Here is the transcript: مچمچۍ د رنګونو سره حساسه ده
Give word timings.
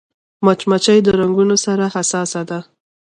مچمچۍ 0.45 0.99
د 1.03 1.07
رنګونو 1.19 1.55
سره 1.65 1.85
حساسه 1.95 2.41
ده 2.49 2.59